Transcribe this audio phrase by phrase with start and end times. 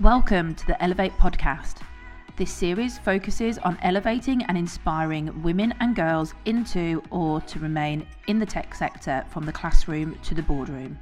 [0.00, 1.76] Welcome to the Elevate podcast.
[2.34, 8.40] This series focuses on elevating and inspiring women and girls into or to remain in
[8.40, 10.98] the tech sector from the classroom to the boardroom.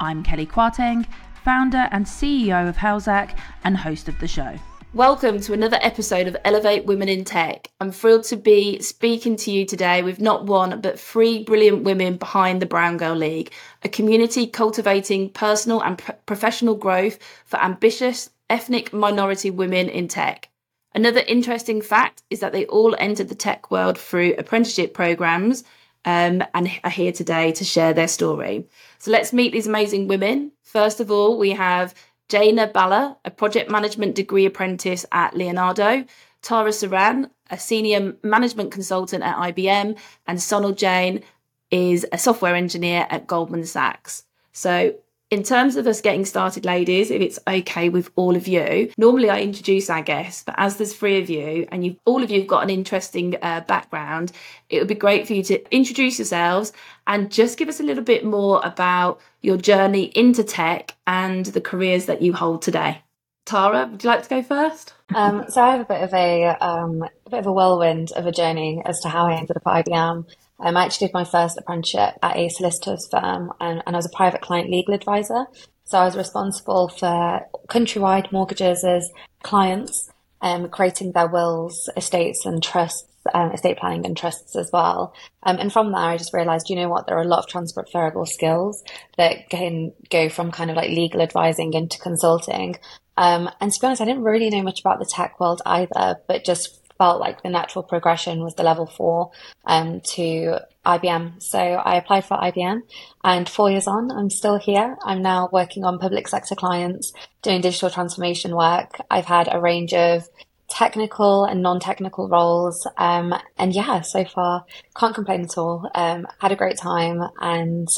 [0.00, 1.06] I'm Kellie Kwarteng,
[1.44, 4.58] founder and CEO of Halzak and host of the show.
[4.94, 7.70] Welcome to another episode of Elevate Women in Tech.
[7.78, 12.16] I'm thrilled to be speaking to you today with not one, but three brilliant women
[12.16, 13.52] behind the Brown Girl League,
[13.84, 20.48] a community cultivating personal and professional growth for ambitious ethnic minority women in tech.
[20.94, 25.64] Another interesting fact is that they all entered the tech world through apprenticeship programs
[26.06, 28.66] um, and are here today to share their story.
[28.98, 30.52] So let's meet these amazing women.
[30.62, 31.94] First of all, we have
[32.28, 36.04] Jainna Bhalla, a project management degree apprentice at Leonardo,
[36.42, 41.22] Tara Suran, a senior management consultant at IBM, and Sonal Jain
[41.70, 44.24] is a software engineer at Goldman Sachs.
[44.52, 44.94] So
[45.30, 49.28] in terms of us getting started, ladies, if it's okay with all of you, normally
[49.28, 52.40] I introduce our guests, but as there's three of you and you've all of you
[52.40, 54.32] have got an interesting uh, background,
[54.70, 56.72] it would be great for you to introduce yourselves
[57.06, 61.60] and just give us a little bit more about your journey into tech and the
[61.60, 63.02] careers that you hold today.
[63.44, 64.94] Tara, would you like to go first?
[65.14, 68.26] Um, so I have a bit of a, um, a bit of a whirlwind of
[68.26, 70.26] a journey as to how I ended up at IBM.
[70.60, 74.06] Um, I actually did my first apprenticeship at a solicitor's firm and, and I was
[74.06, 75.46] a private client legal advisor.
[75.84, 79.10] So I was responsible for countrywide mortgages as
[79.42, 80.10] clients,
[80.42, 85.14] um, creating their wills, estates and trusts, um, estate planning and trusts as well.
[85.42, 87.46] Um, and from there, I just realized, you know what, there are a lot of
[87.46, 88.82] transferable skills
[89.16, 92.76] that can go from kind of like legal advising into consulting.
[93.16, 96.20] Um, and to be honest, I didn't really know much about the tech world either,
[96.28, 99.30] but just felt like the natural progression was the level four
[99.64, 101.42] um, to IBM.
[101.42, 102.80] So I applied for IBM
[103.24, 104.96] and four years on, I'm still here.
[105.04, 108.98] I'm now working on public sector clients, doing digital transformation work.
[109.10, 110.28] I've had a range of
[110.68, 112.86] technical and non-technical roles.
[112.96, 114.64] Um, and yeah, so far
[114.96, 115.90] can't complain at all.
[115.94, 117.88] Um, had a great time and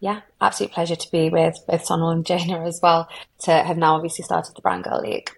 [0.00, 3.08] yeah, absolute pleasure to be with both Sonal and Jainna as well
[3.40, 5.30] to have now obviously started the Brown Girl League.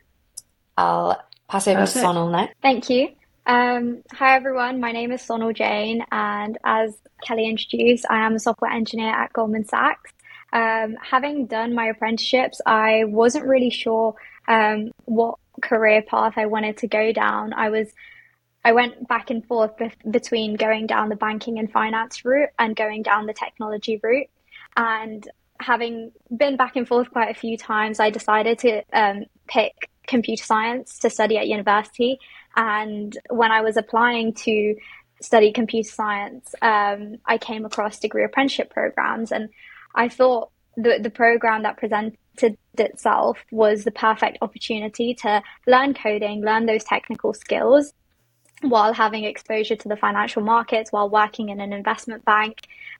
[0.76, 1.20] I'll
[1.52, 1.98] pass over Perfect.
[1.98, 2.48] to Sonal now.
[2.62, 3.10] Thank you.
[3.44, 6.96] Um, hi everyone, my name is Sonal Jain, and as
[7.26, 10.12] Kellie introduced, I am a software engineer at Goldman Sachs.
[10.52, 14.14] Um, having done my apprenticeships, I wasn't really sure
[14.48, 17.52] um, what career path I wanted to go down.
[17.52, 17.88] I was
[18.64, 22.74] I went back and forth be- between going down the banking and finance route and
[22.74, 24.28] going down the technology route.
[24.76, 25.28] And
[25.60, 30.44] having been back and forth quite a few times, I decided to um, pick computer
[30.52, 32.12] science to study at university.
[32.54, 34.54] And when I was applying to
[35.20, 37.00] study computer science, um,
[37.32, 39.44] I came across degree apprenticeship programs, and
[40.04, 46.36] I thought the the program that presented itself was the perfect opportunity to learn coding,
[46.50, 47.84] learn those technical skills,
[48.62, 52.54] while having exposure to the financial markets, while working in an investment bank,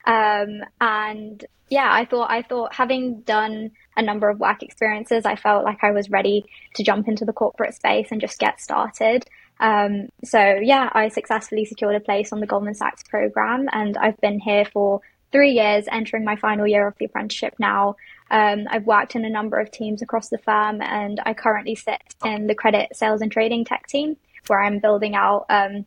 [0.05, 5.37] um, and yeah, I thought I thought having done a number of work experiences, I
[5.37, 9.25] felt like I was ready to jump into the corporate space and just get started.
[9.59, 14.21] Um, so yeah, I successfully secured a place on the Goldman Sachs program, and I've
[14.21, 17.97] been here for three years, entering my final year of the apprenticeship now.
[18.31, 22.03] Um, I've worked in a number of teams across the firm, and I currently sit
[22.25, 25.87] in the credit sales and trading tech team, where I'm building out um,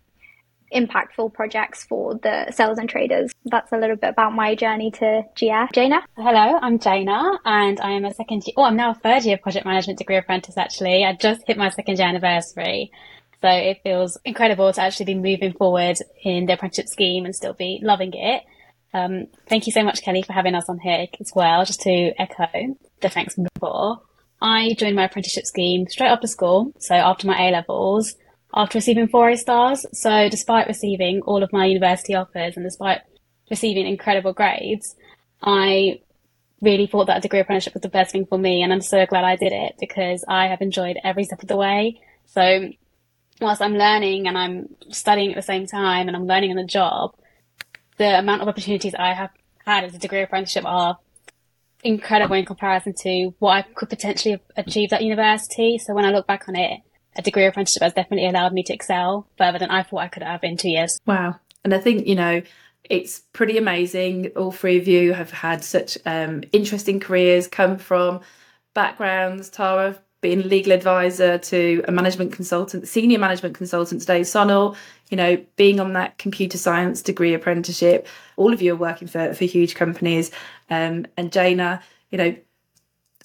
[0.73, 3.31] impactful projects for the sales and traders.
[3.45, 5.71] That's a little bit about my journey to GS.
[5.73, 6.01] Jainna?
[6.15, 9.37] Hello, I'm Jainna and I am a second year, oh, I'm now a third year
[9.37, 11.05] project management degree apprentice actually.
[11.05, 12.91] I just hit my second year anniversary.
[13.41, 17.53] So it feels incredible to actually be moving forward in the apprenticeship scheme and still
[17.53, 18.43] be loving it.
[18.93, 21.65] Um, thank you so much, Kellie, for having us on here as well.
[21.65, 22.47] Just to echo
[23.01, 24.01] the thanks from before.
[24.41, 26.71] I joined my apprenticeship scheme straight after school.
[26.79, 28.15] So after my A levels,
[28.55, 29.85] after receiving four A stars.
[29.93, 33.01] So despite receiving all of my university offers and despite
[33.49, 34.95] receiving incredible grades,
[35.43, 35.99] I
[36.61, 38.63] really thought that a degree apprenticeship was the best thing for me.
[38.63, 41.57] And I'm so glad I did it because I have enjoyed every step of the
[41.57, 42.02] way.
[42.25, 42.69] So
[43.41, 46.63] whilst I'm learning and I'm studying at the same time and I'm learning on the
[46.63, 47.13] job,
[47.97, 49.31] the amount of opportunities I have
[49.66, 50.97] had as a degree apprenticeship are
[51.84, 55.78] incredible in comparison to what I could potentially have achieved at university.
[55.78, 56.81] So when I look back on it,
[57.16, 60.23] a degree apprenticeship has definitely allowed me to excel further than I thought I could
[60.23, 61.00] have in two years.
[61.06, 61.40] Wow.
[61.64, 62.41] And I think, you know,
[62.90, 64.32] it's pretty amazing.
[64.35, 68.22] All three of you have had such um, interesting careers, come from
[68.73, 74.76] backgrounds, Tara, being a legal advisor to a management consultant, senior management consultant today, Sonal,
[75.09, 78.08] you know, being on that computer science degree apprenticeship.
[78.35, 80.32] All of you are working for, for huge companies.
[80.70, 81.82] Um, and Jainna,
[82.12, 82.35] you know,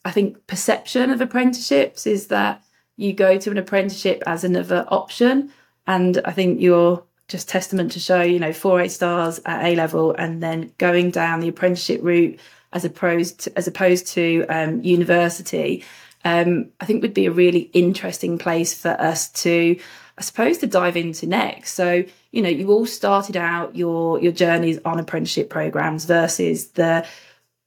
[0.05, 2.63] I think perception of apprenticeships is that
[3.01, 5.51] you go to an apprenticeship as another option.
[5.87, 9.75] And I think you're just testament to show, you know, four A stars at A
[9.75, 12.39] level and then going down the apprenticeship route
[12.73, 15.83] as opposed to, as opposed to um, university,
[16.25, 19.81] um, I think would be a really interesting place for us to,
[20.19, 21.73] I suppose, to dive into next.
[21.73, 27.07] So, you know, you all started out your your journeys on apprenticeship programs versus the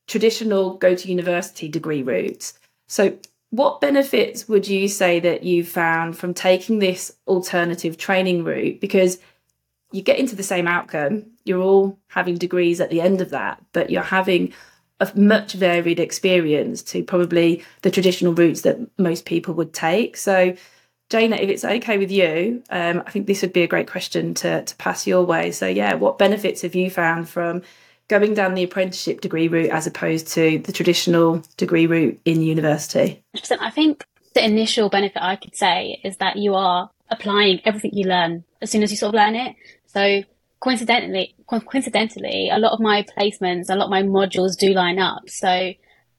[0.05, 2.53] traditional go to university degree routes.
[2.87, 3.17] So,
[3.53, 8.81] what benefits would you say that you found from taking this alternative training route?
[8.81, 9.19] Because
[9.91, 13.63] you get into the same outcome, you're all having degrees at the end of that,
[13.71, 14.51] but you're having
[14.99, 20.17] a much varied experience to probably the traditional routes that most people would take.
[20.17, 20.55] So,
[21.11, 24.33] Jainna, if it's okay with you, um, I think this would be a great question
[24.33, 25.51] to, to pass your way.
[25.51, 27.61] So, yeah, what benefits have you found from
[28.07, 33.23] going down the apprenticeship degree route as opposed to the traditional degree route in university?
[33.59, 38.07] I think the initial benefit I could say is that you are applying everything you
[38.07, 39.55] learn as soon as you sort of learn it.
[39.87, 40.23] So
[40.59, 45.29] coincidentally, coincidentally, a lot of my placements, a lot of my modules do line up.
[45.29, 45.73] So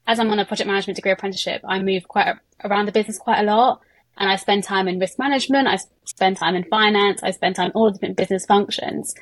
[0.07, 3.39] as I'm on a project management degree apprenticeship, I move quite around the business quite
[3.39, 3.81] a lot.
[4.17, 5.67] And I spend time in risk management.
[5.67, 7.21] I spend time in finance.
[7.21, 9.13] I spend time in all the different business functions.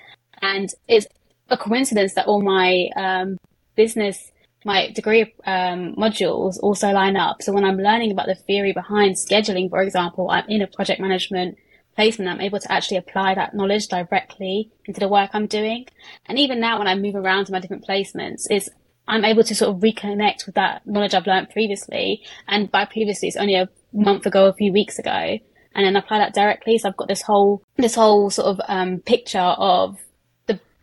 [0.41, 1.07] And it's
[1.49, 3.37] a coincidence that all my um,
[3.75, 4.31] business,
[4.65, 7.41] my degree um, modules also line up.
[7.41, 10.99] So when I'm learning about the theory behind scheduling, for example, I'm in a project
[10.99, 11.57] management
[11.95, 15.85] placement, I'm able to actually apply that knowledge directly into the work I'm doing.
[16.25, 18.69] And even now, when I move around to my different placements, is
[19.07, 22.23] I'm able to sort of reconnect with that knowledge I've learned previously.
[22.47, 25.37] And by previously, it's only a month ago, a few weeks ago,
[25.75, 26.77] and then apply that directly.
[26.77, 29.99] So I've got this whole this whole sort of um, picture of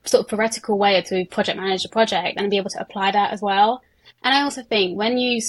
[0.05, 3.33] sort of theoretical way to project manage a project and be able to apply that
[3.33, 3.83] as well.
[4.23, 5.41] And I also think when you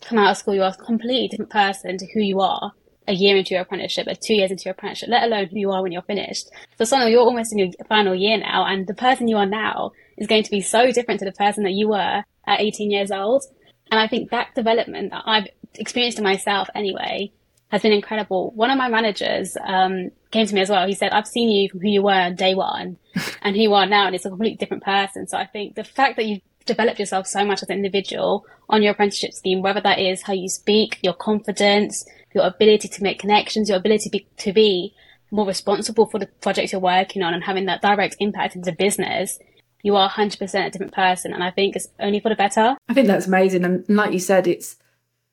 [0.00, 2.72] come out of school, you're a completely different person to who you are
[3.08, 5.70] a year into your apprenticeship, or two years into your apprenticeship, let alone who you
[5.70, 6.48] are when you're finished.
[6.78, 9.92] So, Sonal, you're almost in your final year now, and the person you are now
[10.16, 13.10] is going to be so different to the person that you were at 18 years
[13.10, 13.44] old.
[13.90, 17.32] And I think that development that I've experienced in myself anyway
[17.68, 18.52] has been incredible.
[18.52, 20.86] One of my managers um, came to me as well.
[20.86, 22.96] He said, I've seen you from who you were on day one
[23.42, 25.26] and who you are now, and it's a completely different person.
[25.26, 28.82] So I think the fact that you've developed yourself so much as an individual on
[28.82, 32.04] your apprenticeship scheme, whether that is how you speak, your confidence,
[32.34, 34.94] your ability to make connections, your ability to be, to be
[35.30, 39.38] more responsible for the projects you're working on and having that direct impact into business,
[39.82, 41.32] you are 100% a different person.
[41.32, 42.76] And I think it's only for the better.
[42.88, 43.64] I think that's amazing.
[43.64, 44.76] And like you said, it's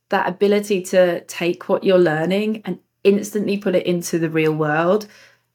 [0.10, 5.08] that ability to take what you're learning and instantly put it into the real world.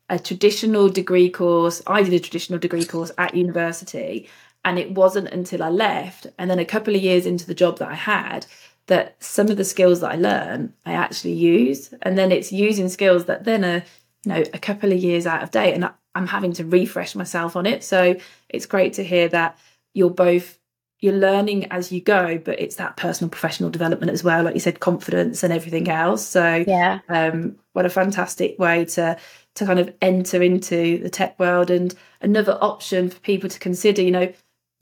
[0.09, 4.29] A traditional degree course, I did a traditional degree course at university,
[4.65, 7.79] and it wasn't until I left and then a couple of years into the job
[7.79, 8.47] that I had
[8.87, 12.89] that some of the skills that I learn I actually use, and then it's using
[12.89, 13.85] skills that then are
[14.25, 17.57] you know a couple of years out of date, and I'm having to refresh myself
[17.57, 17.85] on it.
[17.85, 18.17] So
[18.49, 19.59] it's great to hear that
[19.95, 20.59] you're both
[21.03, 24.61] you're learning as you go, but it's that personal professional development as well, like you
[24.61, 26.25] said, confidence and everything else.
[26.25, 29.19] So yeah, um, what a fantastic way to
[29.57, 34.01] to kind of enter into the tech world and another option for people to consider.
[34.01, 34.33] You know,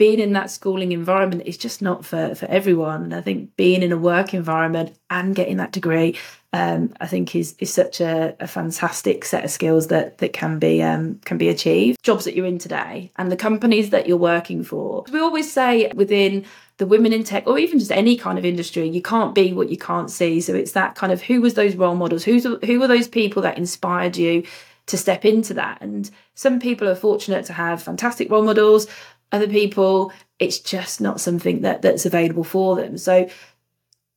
[0.00, 3.02] being in that schooling environment is just not for, for everyone.
[3.02, 6.17] And I think being in a work environment and getting that degree,
[6.55, 10.58] um, I think is is such a, a, fantastic set of skills that that can
[10.58, 12.03] be um, can be achieved.
[12.03, 15.05] Jobs that you're in today and the companies that you're working for.
[15.13, 16.46] We always say within
[16.79, 19.69] the women in tech or even just any kind of industry, you can't be what
[19.69, 20.41] you can't see.
[20.41, 22.24] So it's that kind of who was those role models?
[22.24, 24.44] Who's who were those people that inspired you?
[24.86, 25.79] to step into that.
[25.81, 28.89] And some people are fortunate to have fantastic role models
[29.32, 30.13] other people.
[30.39, 32.99] It's just not something that that's available for them.
[32.99, 33.29] So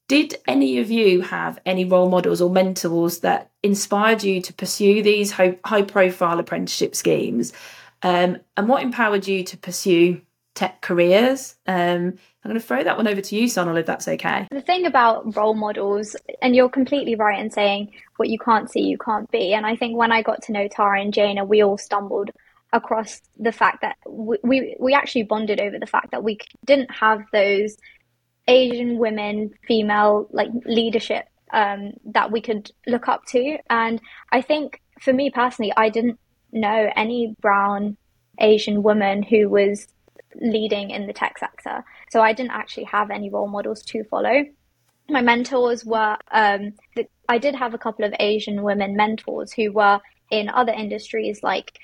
[0.07, 5.01] did any of you have any role models or mentors that inspired you to pursue
[5.01, 7.53] these high, profile apprenticeship schemes?
[8.01, 10.21] Um, and what empowered you to pursue
[10.55, 11.55] tech careers?
[11.65, 14.47] Um, i'm going to throw that one over to you sonal if that's okay.
[14.51, 18.81] The thing about role models and you're completely right in saying what you can't see
[18.81, 19.53] you can't be.
[19.53, 22.29] And i think when i got to know tara and Jainna we all stumbled
[22.73, 27.21] across the fact that we, we, actually bonded over the fact that we didn't have
[27.31, 27.77] those
[28.47, 33.57] Asian women, female like leadership um, that we could look up to.
[33.69, 34.01] And
[34.31, 36.19] I think for me personally, I didn't
[36.51, 37.95] know any brown
[38.39, 39.87] Asian woman who was
[40.41, 41.85] leading in the tech sector.
[42.09, 44.45] So I didn't actually have any role models to follow.
[45.09, 46.73] My mentors were, um,
[47.29, 49.99] I did have a couple of Asian women mentors who were
[50.31, 51.77] in other industries like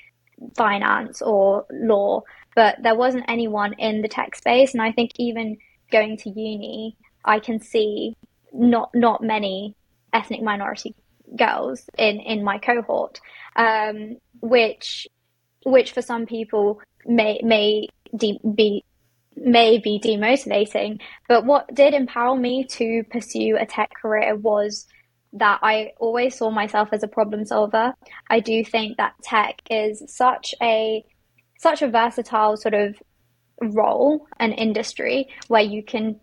[0.56, 2.22] finance or law,
[2.54, 4.72] but there wasn't anyone in the tech space.
[4.72, 5.58] And I think even
[5.90, 8.16] going to uni, I can see
[8.52, 9.76] not not many
[10.12, 10.94] ethnic minority
[11.36, 13.20] girls in in my cohort,
[13.56, 15.06] um, which
[15.64, 18.84] which for some people may may de- be
[19.36, 21.00] may be demotivating.
[21.28, 24.86] But what did empower me to pursue a tech career was
[25.34, 27.94] that I always saw myself as a problem solver.
[28.28, 31.04] I do think that tech is such a
[31.58, 32.96] such a versatile sort of
[33.60, 36.18] role and industry where you can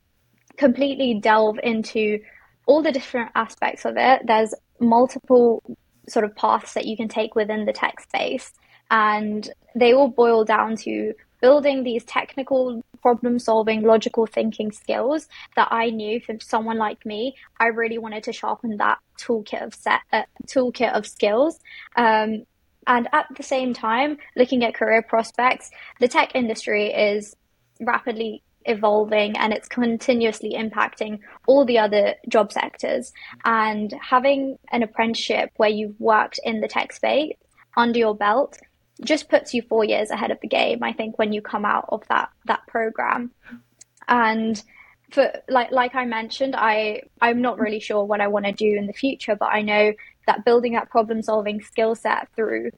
[0.57, 2.19] completely delve into
[2.65, 4.23] all the different aspects of it.
[4.25, 5.63] There's multiple
[6.09, 8.51] sort of paths that you can take within the tech space,
[8.89, 15.67] and they all boil down to building these technical problem solving logical thinking skills that
[15.71, 20.01] i knew for someone like me i really wanted to sharpen that toolkit of set
[20.13, 21.59] uh, toolkit of skills
[21.95, 22.43] um,
[22.87, 27.35] and at the same time looking at career prospects the tech industry is
[27.79, 33.11] rapidly evolving and it's continuously impacting all the other job sectors.
[33.43, 37.33] And having an apprenticeship where you've worked in the tech space
[37.75, 38.59] under your belt
[39.03, 41.85] just puts you four years ahead of the game, I think, when you come out
[41.89, 43.31] of that that program.
[44.07, 44.61] And
[45.11, 48.75] for like like I mentioned, I I'm not really sure what I want to do
[48.77, 49.93] in the future, but I know
[50.25, 52.71] that building that problem solving skill set through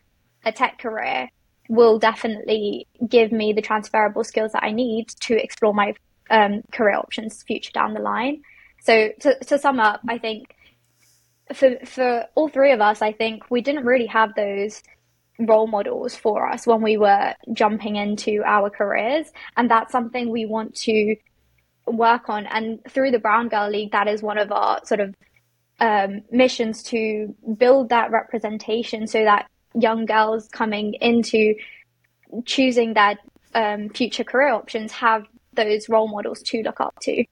[0.45, 1.29] a tech career
[1.67, 5.93] will definitely give me the transferable skills that I need to explore my
[6.29, 8.41] um, career options future down the line.
[8.81, 10.55] So to, to sum up, I think
[11.53, 14.81] for for all three of us, I think we didn't really have those
[15.39, 20.46] role models for us when we were jumping into our careers, and that's something we
[20.46, 21.15] want to
[21.88, 22.46] work on.
[22.48, 25.15] And through the Brown Girl League, that is one of our sort of
[25.79, 31.55] um, missions to build that representation so that young girls coming into
[32.46, 33.17] choosing their
[33.55, 37.24] um, future career options have those role models to look up to.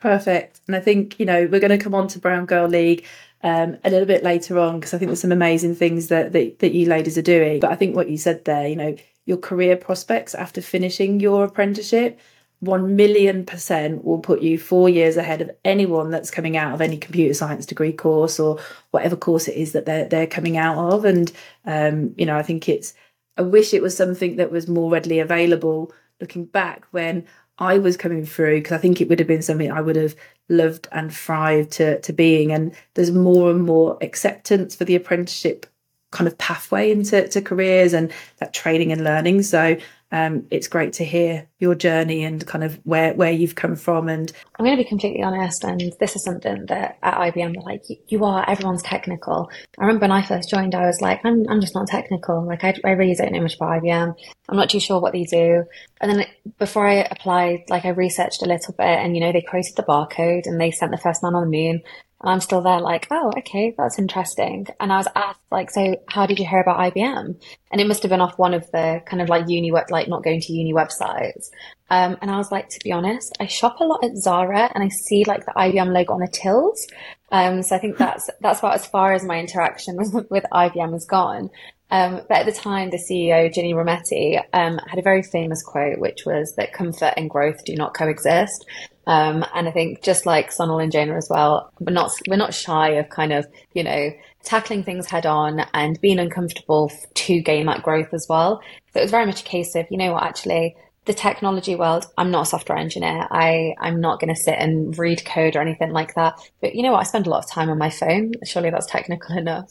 [0.00, 0.60] Perfect.
[0.66, 3.06] And I think, you know, we're going to come on to Brown Girl League
[3.44, 6.58] um, a little bit later on because I think there's some amazing things that, that,
[6.60, 7.60] that you ladies are doing.
[7.60, 8.96] But I think what you said there, you know,
[9.26, 12.18] your career prospects after finishing your apprenticeship,
[12.60, 16.80] 1 million percent will put you four years ahead of anyone that's coming out of
[16.80, 18.58] any computer science degree course or
[18.92, 21.04] whatever course it is that they're, they're coming out of.
[21.04, 21.30] And,
[21.66, 22.94] um, you know, I think it's,
[23.36, 27.26] I wish it was something that was more readily available looking back when
[27.58, 30.16] I was coming through, because I think it would have been something I would have
[30.48, 32.52] loved and thrived to, to being.
[32.52, 35.66] And there's more and more acceptance for the apprenticeship
[36.10, 39.42] kind of pathway into to careers and that training and learning.
[39.42, 39.76] So
[40.14, 44.08] um, it's great to hear your journey and kind of where, where you've come from.
[44.08, 47.82] And I'm going to be completely honest, and this is something that at IBM, like,
[48.06, 49.50] you are, everyone's technical.
[49.76, 52.46] I remember when I first joined, I was like, I'm, I'm just not technical.
[52.46, 54.14] Like, I, I really don't know much about IBM.
[54.48, 55.64] I'm not too sure what they do.
[56.00, 56.26] And then
[56.60, 59.82] before I applied, like, I researched a little bit, and, you know, they created the
[59.82, 61.82] barcode and they sent the first man on the moon.
[62.24, 64.66] And I'm still there like, oh, okay, that's interesting.
[64.80, 67.38] And I was asked like, so how did you hear about IBM?
[67.70, 70.08] And it must have been off one of the kind of like uni, web, like
[70.08, 71.50] not going to uni websites.
[71.90, 74.82] Um, and I was like, to be honest, I shop a lot at Zara and
[74.82, 76.86] I see like the IBM logo on the tills.
[77.30, 80.94] Um, so I think that's, that's about as far as my interaction with, with IBM
[80.94, 81.50] has gone.
[81.90, 85.98] Um, but at the time, the CEO, Ginny Rometty, um, had a very famous quote,
[85.98, 88.64] which was that comfort and growth do not coexist.
[89.06, 92.54] Um, and I think just like Sonal and Jainna as well, we're not we're not
[92.54, 94.10] shy of kind of you know
[94.42, 98.62] tackling things head on and being uncomfortable to gain that growth as well.
[98.92, 102.06] So it was very much a case of you know what actually the technology world,
[102.16, 103.26] I'm not a software engineer.
[103.30, 106.38] I, I'm not going to sit and read code or anything like that.
[106.60, 107.00] But you know what?
[107.00, 108.32] I spend a lot of time on my phone.
[108.44, 109.70] Surely that's technical enough.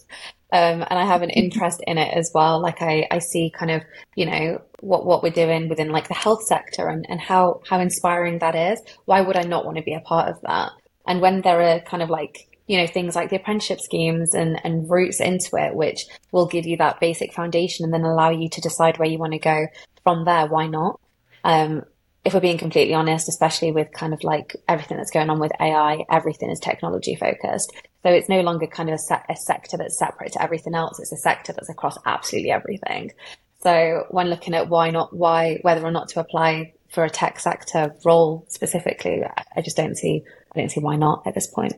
[0.54, 2.62] Um, and I have an interest in it as well.
[2.62, 3.82] Like I, I see kind of,
[4.16, 7.80] you know, what, what we're doing within like the health sector and, and how, how
[7.80, 8.80] inspiring that is.
[9.06, 10.72] Why would I not want to be a part of that?
[11.08, 14.62] And when there are kind of like, you know, things like the apprenticeship schemes and,
[14.64, 18.48] and routes into it, which will give you that basic foundation and then allow you
[18.50, 19.66] to decide where you want to go
[20.04, 21.00] from there, why not?
[21.44, 21.82] Um,
[22.26, 25.52] if we're being completely honest, especially with kind of like everything that's going on with
[25.60, 27.74] AI, everything is technology focused.
[28.04, 31.00] So it's no longer kind of a, se- a, sector that's separate to everything else.
[31.00, 33.12] It's a sector that's across absolutely everything.
[33.62, 37.40] So when looking at why not, why, whether or not to apply for a tech
[37.40, 39.22] sector role specifically,
[39.56, 40.24] I just don't see,
[40.56, 41.74] I don't see why not at this point.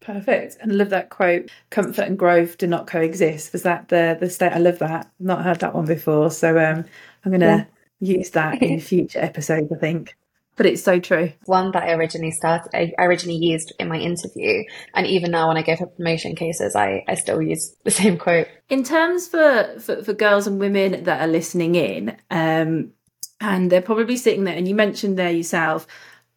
[0.00, 0.58] Perfect.
[0.60, 3.54] And I love that quote, comfort and growth do not coexist.
[3.54, 4.52] Was that the the state?
[4.52, 5.10] I love that.
[5.18, 6.30] not heard that one before.
[6.30, 6.84] So um
[7.24, 7.64] I'm gonna yeah
[8.04, 10.16] use that in future episodes, I think.
[10.56, 11.32] But it's so true.
[11.46, 14.62] One that I originally started, I originally used in my interview.
[14.94, 18.18] And even now when I go for promotion cases, I, I still use the same
[18.18, 18.46] quote.
[18.68, 22.92] In terms for, for, for girls and women that are listening in, um,
[23.40, 25.88] and they're probably sitting there, and you mentioned there yourself,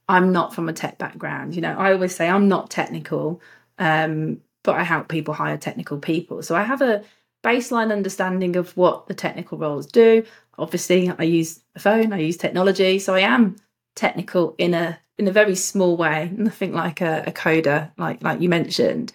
[0.09, 1.55] I'm not from a tech background.
[1.55, 3.41] You know, I always say I'm not technical,
[3.77, 6.41] um, but I help people hire technical people.
[6.41, 7.03] So I have a
[7.43, 10.23] baseline understanding of what the technical roles do.
[10.57, 13.57] Obviously, I use a phone, I use technology, so I am
[13.95, 18.41] technical in a in a very small way, nothing like a, a coder, like like
[18.41, 19.13] you mentioned.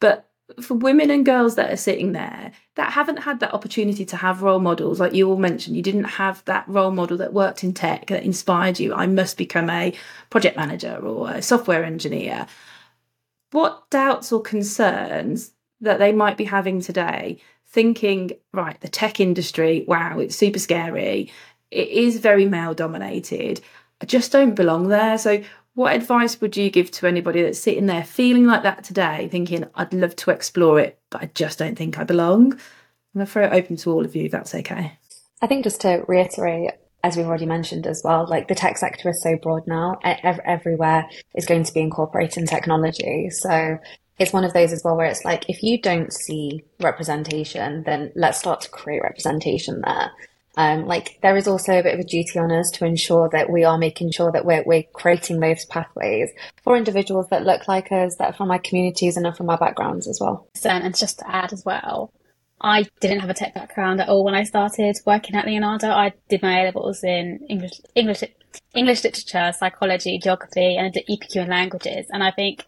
[0.00, 0.28] But
[0.60, 4.42] for women and girls that are sitting there that haven't had that opportunity to have
[4.42, 7.72] role models, like you all mentioned, you didn't have that role model that worked in
[7.72, 8.92] tech that inspired you.
[8.92, 9.94] I must become a
[10.30, 12.46] project manager or a software engineer.
[13.52, 17.38] What doubts or concerns that they might be having today,
[17.72, 21.32] thinking, right, the tech industry, wow, it's super scary.
[21.70, 23.60] It is very male dominated.
[24.00, 25.16] I just don't belong there.
[25.18, 25.42] So,
[25.74, 29.64] what advice would you give to anybody that's sitting there feeling like that today, thinking,
[29.74, 32.52] I'd love to explore it, but I just don't think I belong?
[32.52, 32.58] I'm
[33.14, 34.98] going to throw it open to all of you, if that's okay.
[35.40, 39.08] I think just to reiterate, as we've already mentioned as well, like the tech sector
[39.08, 43.30] is so broad now, everywhere is going to be incorporating technology.
[43.30, 43.78] So
[44.22, 48.12] it's one of those as well where it's like, if you don't see representation, then
[48.14, 50.12] let's start to create representation there.
[50.56, 53.50] Um, like there is also a bit of a duty on us to ensure that
[53.50, 56.30] we are making sure that we're, we're creating those pathways
[56.62, 59.58] for individuals that look like us, that are from our communities and are from our
[59.58, 60.46] backgrounds as well.
[60.64, 62.12] And just to add as well,
[62.60, 65.88] I didn't have a tech background at all when I started working at Leonardo.
[65.88, 68.22] I did my A levels in English, English,
[68.74, 72.06] English literature, psychology, geography, and I did EPQ in languages.
[72.10, 72.64] And I think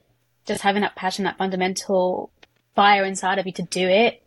[0.46, 2.30] just having that passion, that fundamental
[2.74, 4.22] fire inside of you to do it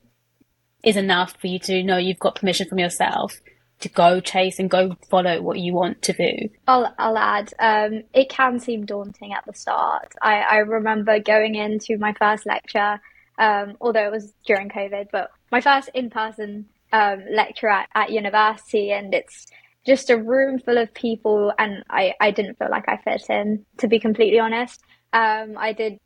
[0.84, 3.42] is enough for you to know you've got permission from yourself
[3.80, 6.50] to go chase and go follow what you want to do.
[6.68, 10.14] I'll, I'll add, um, it can seem daunting at the start.
[10.22, 13.00] I, I remember going into my first lecture,
[13.38, 18.12] um, although it was during COVID, but my first in person um, lecture at, at
[18.12, 19.46] university, and it's
[19.86, 23.66] just a room full of people, and I, I didn't feel like I fit in,
[23.78, 24.82] to be completely honest.
[25.14, 26.00] Um, I did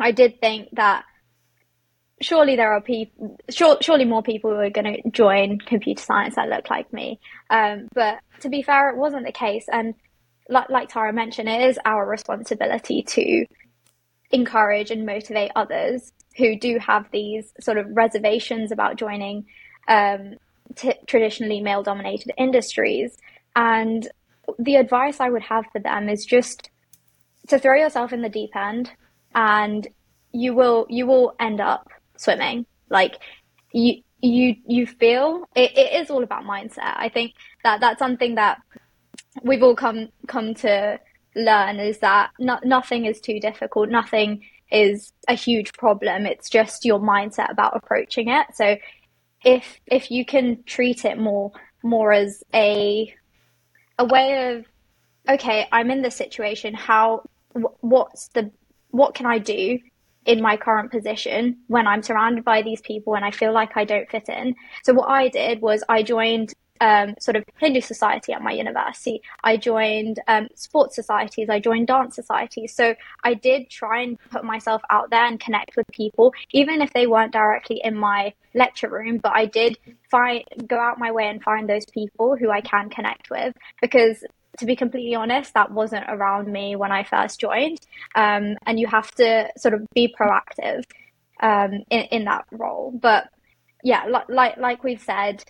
[0.00, 1.04] I did think that
[2.20, 6.48] surely there are people, sure, surely more people are going to join computer science that
[6.48, 7.20] look like me.
[7.48, 9.66] Um, but to be fair, it wasn't the case.
[9.70, 9.94] And
[10.48, 13.46] like, like Tara mentioned, it is our responsibility to
[14.30, 19.46] encourage and motivate others who do have these sort of reservations about joining
[19.88, 20.34] um,
[20.76, 23.16] t- traditionally male dominated industries.
[23.56, 24.08] And
[24.58, 26.70] the advice I would have for them is just
[27.48, 28.92] to throw yourself in the deep end
[29.34, 29.86] and
[30.32, 32.66] you will you will end up swimming.
[32.88, 33.18] Like
[33.72, 36.94] you you you feel it, it is all about mindset.
[36.96, 38.58] I think that that's something that
[39.42, 40.98] we've all come come to
[41.34, 43.88] learn is that no, nothing is too difficult.
[43.88, 46.26] Nothing is a huge problem.
[46.26, 48.46] It's just your mindset about approaching it.
[48.54, 48.76] So
[49.44, 53.14] if if you can treat it more more as a
[53.98, 54.66] a way of
[55.28, 56.74] okay, I'm in this situation.
[56.74, 58.50] How what's the
[58.90, 59.78] what can I do
[60.26, 63.84] in my current position when I'm surrounded by these people and I feel like I
[63.84, 64.54] don't fit in.
[64.84, 69.22] So what I did was I joined um, sort of Hindu society at my university.
[69.44, 71.48] I joined um, sports societies.
[71.50, 72.74] I joined dance societies.
[72.74, 76.92] So I did try and put myself out there and connect with people, even if
[76.92, 79.18] they weren't directly in my lecture room.
[79.18, 79.78] But I did
[80.10, 84.24] find go out my way and find those people who I can connect with because
[84.58, 87.78] to be completely honest, that wasn't around me when I first joined.
[88.14, 90.84] Um, and you have to sort of be proactive
[91.40, 92.92] um, in, in that role.
[92.92, 93.28] But
[93.82, 95.44] yeah, like, like, we've said,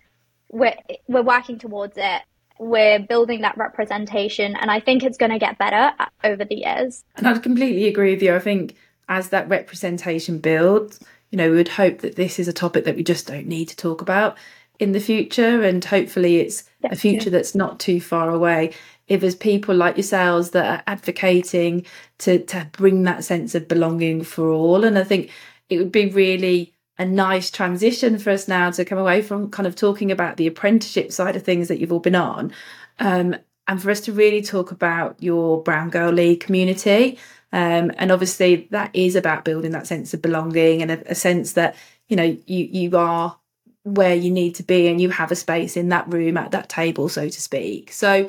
[0.50, 0.76] we're,
[1.08, 2.22] we're working towards it.
[2.58, 7.02] We're building that representation, and I think it's going to get better over the years.
[7.16, 8.34] And I'd completely agree with you.
[8.34, 8.76] I think
[9.08, 12.96] as that representation builds, you know, we would hope that this is a topic that
[12.96, 14.36] we just don't need to talk about
[14.80, 18.72] in the future, and hopefully it's a future that's not too far away.
[19.08, 21.84] If there's people like yourselves that are advocating
[22.18, 25.30] to to bring that sense of belonging for all and i think
[25.68, 29.66] it would be really a nice transition for us now to come away from kind
[29.66, 32.52] of talking about the apprenticeship side of things that you've all been on
[33.00, 33.34] um,
[33.70, 37.18] and for us to really talk about your brown girl league community.
[37.52, 41.54] Um, and obviously that is about building that sense of belonging and a, a sense
[41.54, 41.76] that
[42.08, 43.38] you know you you are
[43.84, 46.68] where you need to be and you have a space in that room at that
[46.68, 48.28] table so to speak so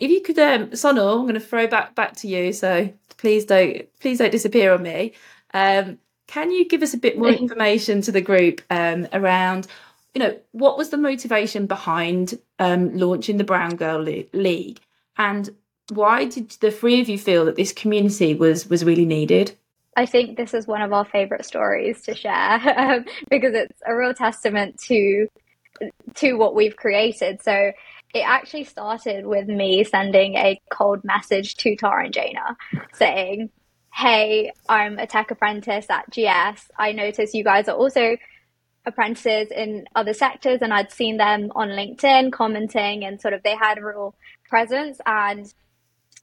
[0.00, 2.52] if you could, um, Sonal, I'm going to throw back back to you.
[2.52, 5.12] So please don't please don't disappear on me.
[5.52, 9.66] Um, can you give us a bit more information to the group um, around,
[10.14, 14.80] you know, what was the motivation behind um, launching the Brown Girl League,
[15.18, 15.50] and
[15.92, 19.56] why did the three of you feel that this community was was really needed?
[19.96, 22.32] I think this is one of our favorite stories to share
[22.78, 25.26] um, because it's a real testament to
[26.14, 27.42] to what we've created.
[27.42, 27.72] So
[28.12, 32.56] it actually started with me sending a cold message to Tara and Jainna
[32.92, 33.50] saying,
[33.92, 36.70] Hey, I'm a tech apprentice at GS.
[36.78, 38.16] I notice you guys are also
[38.86, 43.54] apprentices in other sectors and I'd seen them on LinkedIn commenting and sort of they
[43.54, 44.14] had a real
[44.48, 45.52] presence and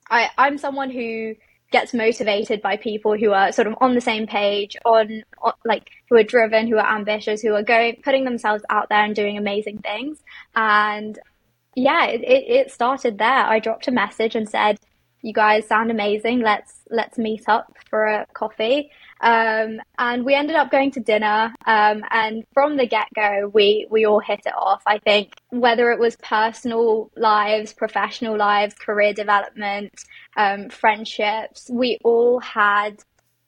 [0.10, 1.36] I, I'm someone who
[1.72, 5.90] gets motivated by people who are sort of on the same page, on, on, like
[6.10, 9.38] who are driven, who are ambitious, who are going putting themselves out there and doing
[9.38, 10.20] amazing things.
[10.56, 11.20] And
[11.76, 13.28] yeah, it, it started there.
[13.46, 14.80] I dropped a message and said,
[15.22, 16.42] "You guys sound amazing.
[16.42, 21.54] Let's let's meet up for a coffee." Um, and we ended up going to dinner.
[21.66, 24.84] Um, and from the get go, we, we all hit it off.
[24.86, 29.94] I think whether it was personal lives, professional lives, career development,
[30.36, 32.98] um, friendships, we all had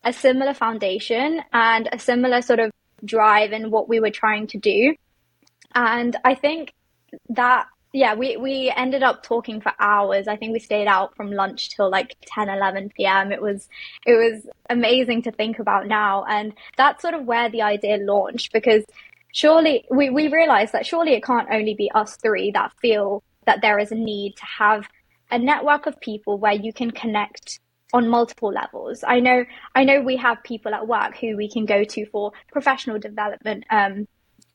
[0.03, 2.71] a similar foundation and a similar sort of
[3.03, 4.95] drive in what we were trying to do.
[5.75, 6.73] And I think
[7.29, 10.27] that yeah, we, we ended up talking for hours.
[10.27, 13.31] I think we stayed out from lunch till like 10, 11 p.m.
[13.31, 13.67] It was,
[14.05, 16.23] it was amazing to think about now.
[16.25, 18.83] And that's sort of where the idea launched because
[19.33, 23.61] surely we, we realized that surely it can't only be us three that feel that
[23.61, 24.87] there is a need to have
[25.31, 27.59] a network of people where you can connect
[27.91, 29.03] on multiple levels.
[29.07, 32.33] I know, I know we have people at work who we can go to for
[32.51, 34.07] professional development, um,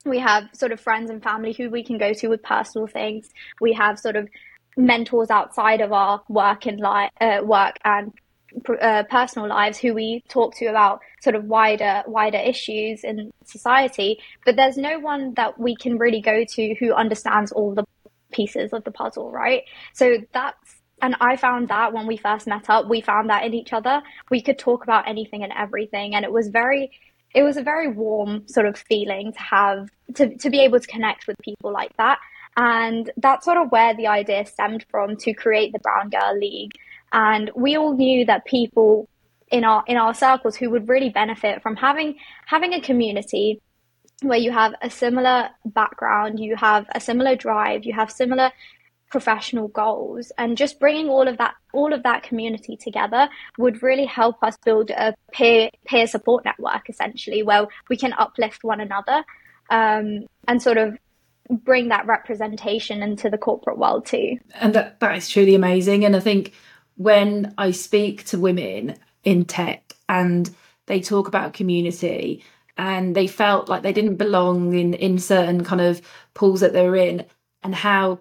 [0.04, 3.30] we have sort of friends and family who we can go to with personal things.
[3.60, 4.28] We have sort of
[4.76, 8.12] mentors outside of our work and li- uh, work and
[8.80, 14.18] uh, personal lives who we talk to about sort of wider wider issues in society.
[14.44, 17.84] But there's no one that we can really go to who understands all the
[18.32, 19.62] pieces of the puzzle, right?
[19.92, 23.52] So that's and I found that when we first met up, we found that in
[23.52, 24.02] each other.
[24.30, 26.92] We could talk about anything and everything, and it was very
[27.34, 30.86] it was a very warm sort of feeling to have to, to be able to
[30.86, 32.18] connect with people like that.
[32.56, 36.72] And that's sort of where the idea stemmed from to create the Brown Girl League.
[37.12, 39.08] And we all knew that people
[39.50, 42.16] in our in our circles who would really benefit from having
[42.46, 43.60] having a community
[44.22, 48.50] where you have a similar background, you have a similar drive, you have similar
[49.14, 50.33] professional goals.
[50.38, 54.57] And just bringing all of that all of that community together would really help us
[54.64, 59.22] build a peer peer support network essentially where we can uplift one another
[59.70, 60.98] um, and sort of
[61.48, 64.37] bring that representation into the corporate world too.
[64.57, 66.05] And that that is truly amazing.
[66.05, 66.53] And i think
[66.96, 70.50] when i speak to women in tech and
[70.87, 72.42] they talk about community
[72.77, 76.03] and they felt like they didn't belong in in certain kind of
[76.35, 77.24] pools that they were in
[77.62, 78.18] and how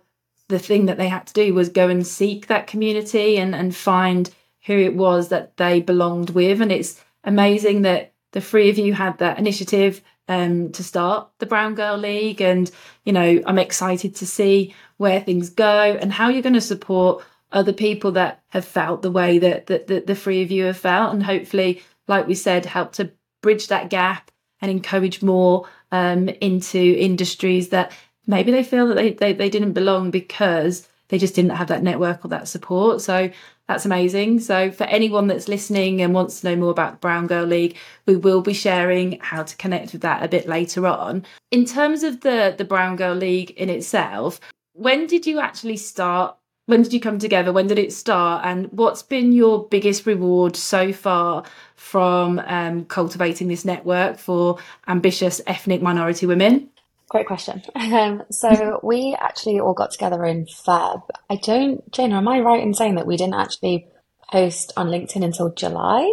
[0.54, 3.76] the thing that they had to do was go and seek that community and, and
[3.76, 4.30] find
[4.66, 6.62] who it was that they belonged with.
[6.62, 11.48] And it's amazing that the three of you had that initiative um, to start the
[11.48, 12.40] Brown Girl League.
[12.40, 12.70] And,
[13.04, 17.26] you know, I'm excited to see where things go and how you're going to support
[17.52, 20.78] other people that have felt the way that, that, that the three of you have
[20.78, 21.14] felt.
[21.14, 23.12] And hopefully, like we said, help to
[23.42, 24.30] bridge that gap
[24.62, 27.92] and encourage more um, into industries that
[28.28, 31.84] maybe they feel that they, they, they didn't belong because they just didn't have that
[31.84, 33.02] network or that support.
[33.02, 33.30] So
[33.68, 34.40] that's amazing.
[34.40, 38.16] So for anyone that's listening and wants to know more about Brown Girl League, we
[38.16, 41.26] will be sharing how to connect with that a bit later on.
[41.52, 44.40] In terms of the the Brown Girl League in itself,
[44.74, 46.36] when did you actually start?
[46.66, 47.52] When did you come together?
[47.54, 48.46] When did it start?
[48.46, 51.44] And what's been your biggest reward so far
[51.76, 54.58] from um, cultivating this network for
[54.88, 56.70] ambitious ethnic minority women?
[57.14, 57.62] Great question.
[57.76, 61.04] Um, so we actually all got together in Feb.
[61.30, 63.88] I don't, Jainna, am I right in saying that we didn't actually
[64.32, 66.12] post on LinkedIn until July?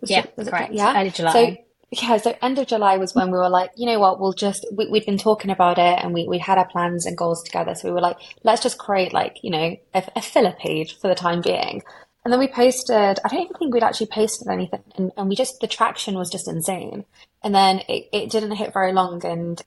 [0.00, 0.72] Was yeah, it, correct.
[0.72, 1.32] It, yeah, early July.
[1.32, 1.56] So
[1.92, 4.66] yeah, so end of July was when we were like, you know what, we'll just
[4.72, 7.76] we, we'd been talking about it and we we had our plans and goals together.
[7.76, 11.06] So we were like, let's just create like you know a, a filler page for
[11.06, 11.82] the time being.
[12.26, 14.82] And then we posted, I don't even think we'd actually posted anything.
[14.96, 17.04] And, and we just, the traction was just insane.
[17.44, 19.24] And then it, it didn't hit very long.
[19.24, 19.62] And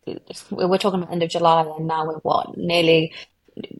[0.52, 3.14] we're talking about end of July and now we're what, nearly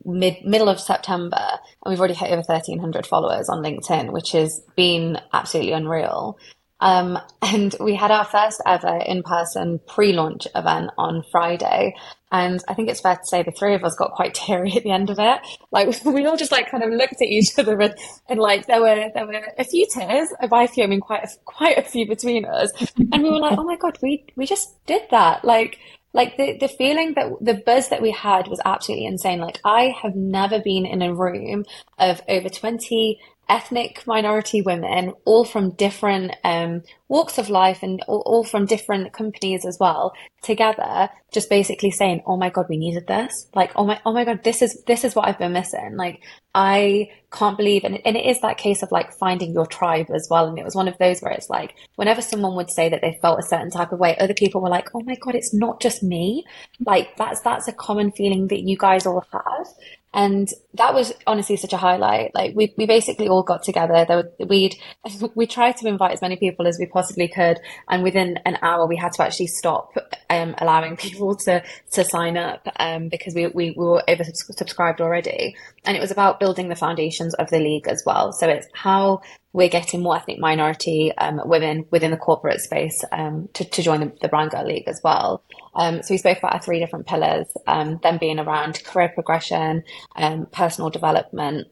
[0.06, 1.36] mid, middle of September.
[1.36, 6.38] And we've already hit over 1300 followers on LinkedIn, which has been absolutely unreal.
[6.80, 11.94] Um, and we had our first ever in person pre launch event on Friday.
[12.32, 14.84] And I think it's fair to say the three of us got quite teary at
[14.84, 15.40] the end of it.
[15.70, 17.94] Like we all just like kind of looked at each other and,
[18.28, 20.28] and like there were there were a few tears.
[20.40, 22.70] A By a few, I mean quite a, quite a few between us.
[22.96, 25.44] And we were like, oh my god, we we just did that.
[25.44, 25.78] Like
[26.12, 29.40] like the the feeling that the buzz that we had was absolutely insane.
[29.40, 31.64] Like I have never been in a room
[31.98, 38.22] of over twenty ethnic minority women, all from different um, walks of life and all,
[38.24, 43.08] all, from different companies as well, together, just basically saying, "Oh my god, we needed
[43.08, 45.96] this!" Like, "Oh my, oh my god, this is this is what I've been missing."
[45.96, 46.22] Like,
[46.54, 50.28] I can't believe, and, and it is that case of like finding your tribe as
[50.30, 50.46] well.
[50.46, 53.18] And it was one of those where it's like, whenever someone would say that they
[53.20, 55.82] felt a certain type of way, other people were like, "Oh my god, it's not
[55.82, 56.44] just me."
[56.86, 59.66] Like, that's that's a common feeling that you guys all have.
[60.12, 62.34] And that was honestly such a highlight.
[62.34, 64.04] Like we, we basically all got together.
[64.06, 64.76] There, we'd,
[65.34, 67.60] we tried to invite as many people as we possibly could.
[67.88, 69.96] And within an hour, we had to actually stop,
[70.28, 75.56] um, allowing people to, to sign up, um, because we, we, we were oversubscribed already.
[75.84, 78.32] And it was about building the foundations of the league as well.
[78.32, 83.48] So it's how we're getting more ethnic minority um, women within the corporate space um,
[83.54, 85.42] to, to join the, the Brown Girl League as well.
[85.74, 89.82] Um, so we spoke about our three different pillars, um, them being around career progression,
[90.16, 91.68] um, personal development,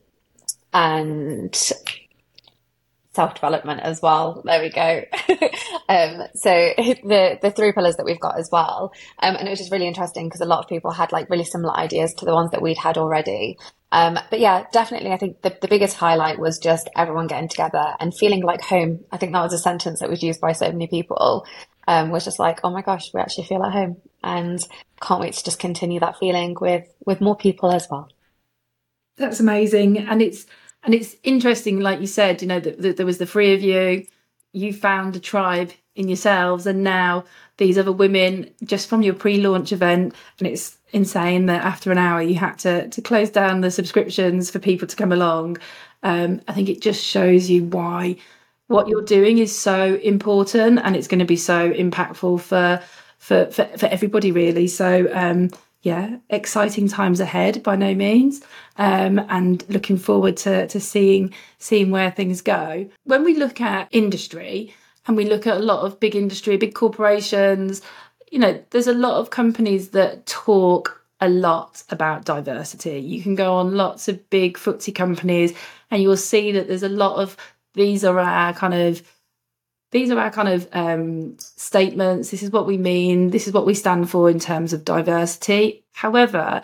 [0.73, 1.55] and
[3.19, 4.43] self development as well.
[4.45, 5.03] There we go.
[5.89, 9.59] um, so the the three pillars that we've got as well, um, and it was
[9.59, 12.33] just really interesting because a lot of people had like really similar ideas to the
[12.33, 13.59] ones that we'd had already.
[13.91, 17.97] Um, but yeah, definitely, I think the, the biggest highlight was just everyone getting together
[17.99, 19.01] and feeling like home.
[19.11, 21.45] I think that was a sentence that was used by so many people.
[21.89, 24.61] Um, was just like, oh my gosh, we actually feel at home, and
[25.01, 28.09] can't wait to just continue that feeling with with more people as well.
[29.17, 30.47] That's amazing, and it's
[30.89, 34.07] and it's interesting, like you said, you know, that, there was the three of you,
[34.55, 37.27] you found a tribe in yourselves, and now
[37.59, 42.23] these other women just from your pre-launch event, and it's insane that after an hour
[42.23, 45.59] you had to to close down the subscriptions for people to come along.
[46.03, 48.17] Um, I think it just shows you why
[48.69, 52.83] what you're doing is so important and it's going to be so impactful for
[53.19, 54.69] for for, for everybody really.
[54.69, 55.51] So um,
[55.83, 58.43] yeah, exciting times ahead by no means,
[58.77, 62.89] um, and looking forward to to seeing seeing where things go.
[63.05, 64.75] When we look at industry
[65.07, 67.81] and we look at a lot of big industry, big corporations,
[68.31, 73.01] you know, there's a lot of companies that talk a lot about diversity.
[73.01, 75.53] You can go on lots of big FTSE companies
[75.91, 77.37] and you'll see that there's a lot of
[77.75, 79.03] these are our kind of
[79.91, 82.31] these are our kind of um, statements.
[82.31, 83.31] This is what we mean.
[83.31, 85.85] This is what we stand for in terms of diversity.
[85.93, 86.63] However,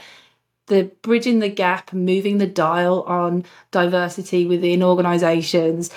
[0.66, 5.90] the bridging the gap moving the dial on diversity within organisations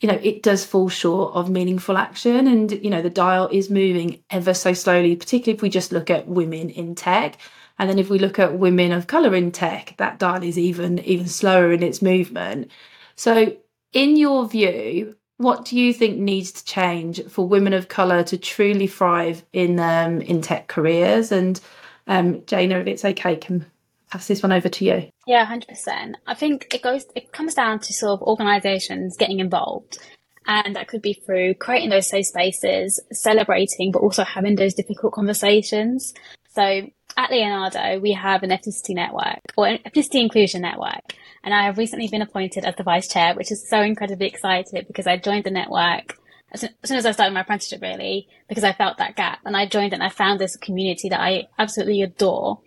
[0.00, 2.46] you know, it does fall short of meaningful action.
[2.46, 6.10] And, you know, the dial is moving ever so slowly, particularly if we just look
[6.10, 7.38] at women in tech.
[7.78, 10.98] And then if we look at women of colour in tech, that dial is even
[11.00, 12.70] even slower in its movement.
[13.16, 13.56] So
[13.92, 18.38] in your view, what do you think needs to change for women of colour to
[18.38, 21.30] truly thrive in um, in tech careers?
[21.32, 21.60] And
[22.06, 23.66] um, Jainna, if it's okay, can
[24.10, 25.08] pass this one over to you.
[25.26, 26.16] Yeah, hundred percent.
[26.26, 27.04] I think it goes.
[27.14, 29.98] It comes down to sort of organisations getting involved,
[30.46, 35.12] and that could be through creating those safe spaces, celebrating, but also having those difficult
[35.12, 36.14] conversations.
[36.56, 41.14] So at Leonardo, we have an ethnicity network or an ethnicity inclusion network,
[41.44, 44.86] and I have recently been appointed as the vice chair, which is so incredibly excited
[44.86, 46.18] because I joined the network
[46.52, 49.66] as soon as I started my apprenticeship, really, because I felt that gap, and I
[49.66, 52.60] joined and I found this community that I absolutely adore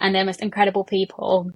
[0.00, 1.50] and they're most incredible people.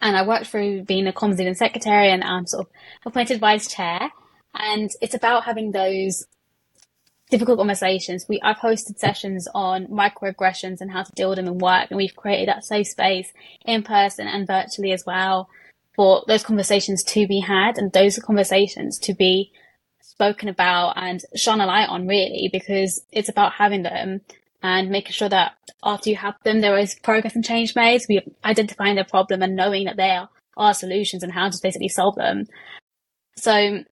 [0.00, 2.72] And I worked through being a comms secretary and I'm sort of
[3.04, 4.10] appointed vice chair.
[4.54, 6.24] And it's about having those
[7.30, 8.26] difficult conversations.
[8.28, 11.96] We I've hosted sessions on microaggressions and how to deal with them in work, and
[11.96, 13.32] we've created that safe space
[13.64, 15.48] in person and virtually as well
[15.94, 19.50] for those conversations to be had and those conversations to be
[20.00, 24.20] spoken about and shone a light on really because it's about having them
[24.62, 28.02] and making sure that after you have them, there is progress and change made.
[28.08, 32.16] We identifying the problem and knowing that there are solutions and how to basically solve
[32.16, 32.46] them.
[33.36, 33.84] So,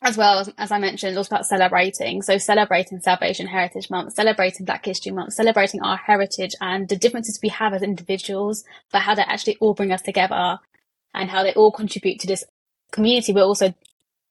[0.00, 2.22] as well as, as I mentioned, it's also about celebrating.
[2.22, 6.96] So, celebrating South Asian Heritage Month, celebrating Black History Month, celebrating our heritage and the
[6.96, 10.58] differences we have as individuals, but how they actually all bring us together
[11.14, 12.44] and how they all contribute to this
[12.92, 13.32] community.
[13.32, 13.74] We're also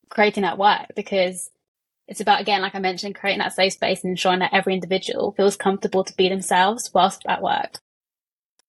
[0.10, 1.49] creating that work because
[2.08, 5.34] it's about, again, like I mentioned, creating that safe space and ensuring that every individual
[5.34, 7.80] feels comfortable to be themselves whilst at work.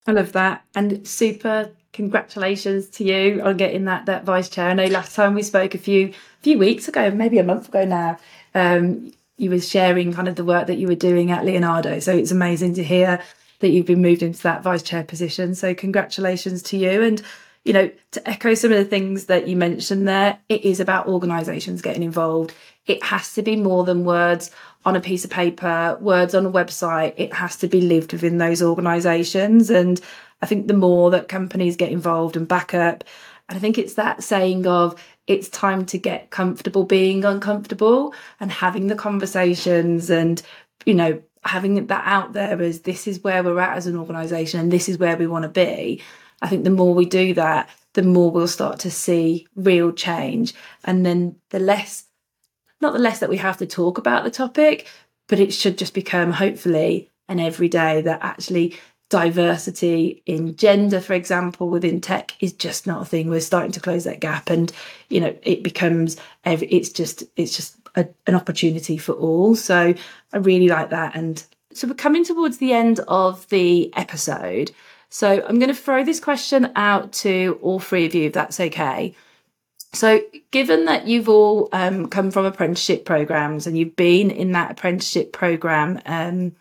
[0.07, 0.65] I love that.
[0.75, 4.69] And it's super congratulations to you on getting that that vice chair.
[4.69, 7.85] I know last time we spoke a few few weeks ago, maybe a month ago
[7.85, 8.19] now,
[8.55, 12.01] um, you were sharing kind of the work that you were doing at Leonardo.
[12.01, 13.23] So it's amazing to hear
[13.61, 15.55] that you've been moved into that vice chair position.
[15.55, 17.03] So congratulations to you.
[17.03, 17.23] And
[17.65, 21.07] you know, to echo some of the things that you mentioned there, it is about
[21.07, 22.55] organisations getting involved.
[22.87, 24.51] It has to be more than words
[24.87, 27.13] on a piece of paper, words on a website.
[27.17, 29.69] It has to be lived within those organisations.
[29.69, 30.01] And
[30.41, 33.05] I think the more that companies get involved and back up
[33.49, 38.51] And I think it's that saying of it's time to get comfortable being uncomfortable and
[38.51, 40.43] having the conversations and,
[40.85, 44.61] you know, having that out there as this is where we're at as an organisation
[44.61, 46.03] and this is where we want to be.
[46.43, 50.55] I think the more we do that, the more we'll start to see real change.
[50.85, 52.05] And then the less,
[52.81, 54.87] not the less that we have to talk about the topic,
[55.27, 61.69] but it should just become hopefully an everyday that actually diversity in gender, for example,
[61.69, 63.31] within tech is just not a thing.
[63.31, 64.73] We're starting to close that gap, and
[65.09, 66.69] you know, it becomes every.
[66.69, 69.57] It's just it's just a, an opportunity for all.
[69.57, 69.95] So
[70.33, 71.17] I really like that.
[71.17, 71.43] And
[71.73, 74.71] so we're coming towards the end of the episode.
[75.11, 78.61] So I'm going to throw this question out to all three of you, if that's
[78.61, 79.15] okay.
[79.95, 84.73] So, given that you've all um, come from apprenticeship programs and you've been in that
[84.73, 86.55] apprenticeship program um,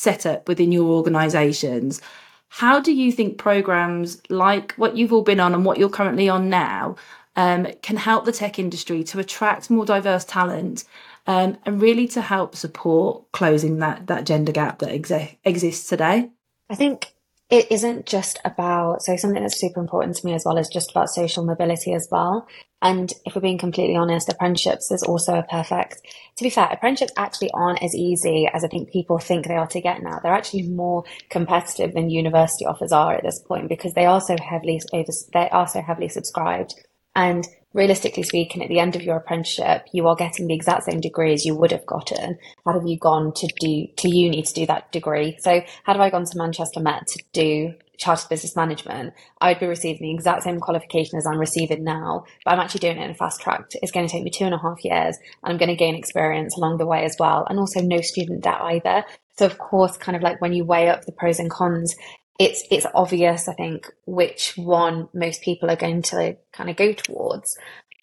[0.00, 2.00] setup within your organisations,
[2.48, 6.28] how do you think programs like what you've all been on and what you're currently
[6.28, 6.96] on now
[7.36, 10.84] um, can help the tech industry to attract more diverse talent
[11.26, 16.30] um, and really to help support closing that that gender gap that exi- exists today?
[16.68, 17.14] I think
[17.50, 20.90] it isn't just about so something that's super important to me as well is just
[20.90, 22.48] about social mobility as well
[22.82, 26.00] and if we're being completely honest apprenticeships is also a perfect
[26.40, 29.66] to be fair apprenticeships actually aren't as easy as i think people think they are
[29.66, 33.92] to get now they're actually more competitive than university offers are at this point because
[33.92, 36.74] they are so heavily over they are so heavily subscribed
[37.14, 41.00] and realistically speaking, at the end of your apprenticeship, you are getting the exact same
[41.00, 44.52] degree as you would have gotten had have you gone to do to uni to
[44.52, 45.36] do that degree.
[45.40, 49.66] So had I gone to Manchester Met to do chartered business management, I would be
[49.66, 53.10] receiving the exact same qualification as I'm receiving now, but I'm actually doing it in
[53.10, 53.66] a fast track.
[53.74, 55.94] It's going to take me two and a half years and I'm going to gain
[55.94, 57.46] experience along the way as well.
[57.48, 59.04] And also no student debt either.
[59.38, 61.94] So of course, kind of like when you weigh up the pros and cons,
[62.38, 66.94] it's it's obvious, I think, which one most people are going to kind of go
[66.94, 67.56] towards.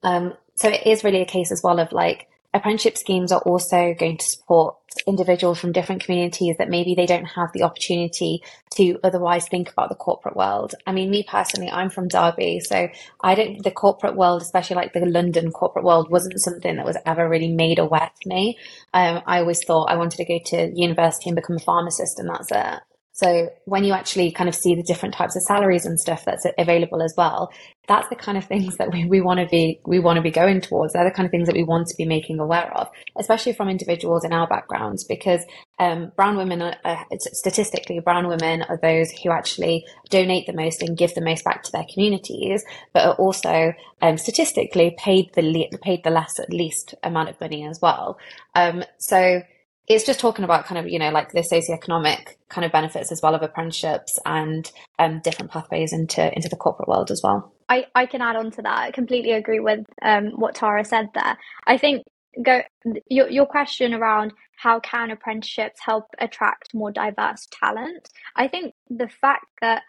[0.04, 2.28] Um, so it is really a case as well of like
[2.58, 7.26] apprenticeship schemes are also going to support individuals from different communities that maybe they don't
[7.26, 8.42] have the opportunity
[8.72, 10.74] to otherwise think about the corporate world.
[10.86, 12.90] I mean, me personally, I'm from Derby, so
[13.22, 16.98] I don't, the corporate world, especially like the London corporate world, wasn't something that was
[17.06, 18.58] ever really made aware to me.
[18.94, 22.30] Um, I always thought I wanted to go to university and become a pharmacist and
[22.30, 22.82] that's it.
[23.18, 26.46] So when you actually kind of see the different types of salaries and stuff that's
[26.56, 27.52] available as well,
[27.88, 30.30] that's the kind of things that we, we want to be we want to be
[30.30, 30.94] going towards.
[30.94, 33.70] They're the kind of things that we want to be making aware of, especially from
[33.70, 35.42] individuals in our backgrounds, because
[35.80, 40.84] um, brown women are, uh, statistically brown women are those who actually donate the most
[40.84, 45.42] and give the most back to their communities, but are also um, statistically paid the
[45.42, 48.20] le- paid the less at least amount of money as well.
[48.54, 49.42] Um, so
[49.88, 53.22] it's just talking about kind of you know like the socioeconomic kind of benefits as
[53.22, 57.54] well of apprenticeships and um, different pathways into into the corporate world as well.
[57.70, 58.78] I, I can add on to that.
[58.78, 61.38] I completely agree with um, what Tara said there.
[61.66, 62.04] I think
[62.44, 62.62] go
[63.10, 68.10] your your question around how can apprenticeships help attract more diverse talent.
[68.36, 69.84] I think the fact that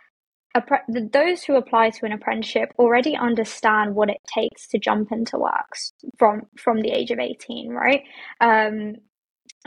[0.89, 5.93] those who apply to an apprenticeship already understand what it takes to jump into works
[6.19, 8.03] from from the age of 18 right
[8.41, 8.95] um,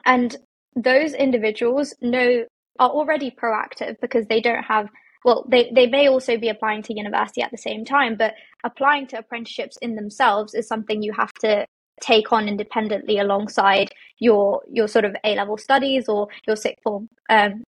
[0.06, 0.38] and
[0.76, 2.46] those individuals know
[2.80, 4.88] are already proactive because they don't have
[5.26, 9.06] well they, they may also be applying to university at the same time but applying
[9.08, 11.66] to apprenticeships in themselves is something you have to
[12.02, 17.08] take on independently alongside your your sort of a level studies or your sixth form
[17.30, 17.64] um,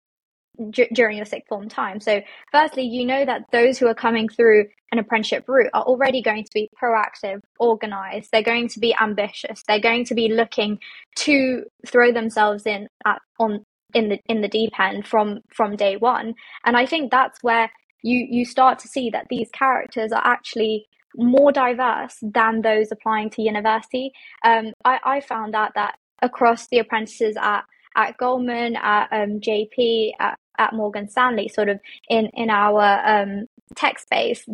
[0.70, 2.00] d- during your sixth form time.
[2.00, 2.20] So,
[2.52, 6.44] firstly, you know that those who are coming through an apprenticeship route are already going
[6.44, 10.78] to be proactive, organized, they're going to be ambitious, they're going to be looking
[11.16, 15.96] to throw themselves in at, on in the in the deep end from from day
[15.96, 16.34] one.
[16.64, 17.70] And I think that's where
[18.02, 23.30] you you start to see that these characters are actually more diverse than those applying
[23.30, 24.12] to university.
[24.44, 27.64] Um, I, I found out that across the apprentices at
[27.96, 33.46] at Goldman, at um, JP, at, at Morgan Stanley, sort of in in our um,
[33.74, 34.46] tech space,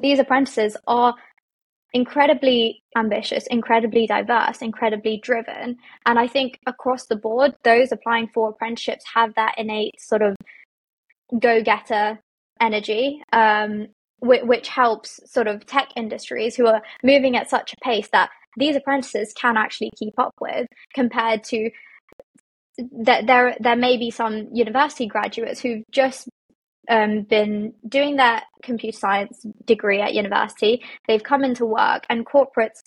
[0.00, 1.14] these apprentices are
[1.92, 5.76] incredibly ambitious, incredibly diverse, incredibly driven.
[6.06, 10.36] And I think across the board, those applying for apprenticeships have that innate sort of
[11.38, 12.20] go getter
[12.60, 13.88] energy, um,
[14.18, 18.30] which, which helps sort of tech industries who are moving at such a pace that
[18.56, 21.70] these apprentices can actually keep up with compared to
[22.78, 26.28] that there there may be some university graduates who've just
[26.88, 30.82] um, been doing their computer science degree at university.
[31.06, 32.82] They've come into work, and corporates